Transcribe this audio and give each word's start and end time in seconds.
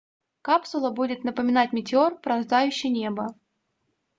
капсула 0.41 0.89
будет 0.89 1.23
напоминать 1.23 1.73
метеор 1.73 2.17
пронзающий 2.21 2.89
небо 2.89 3.35